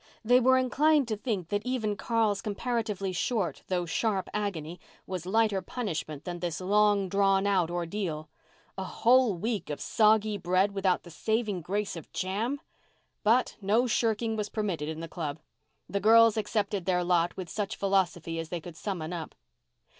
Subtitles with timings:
[0.25, 5.61] They were inclined to think that even Carl's comparatively short though sharp agony was lighter
[5.61, 8.27] punishment than this long drawn out ordeal.
[8.79, 12.61] A whole week of soggy bread without the saving grace of jam!
[13.23, 15.37] But no shirking was permitted in the club.
[15.87, 19.35] The girls accepted their lot with such philosophy as they could summon up.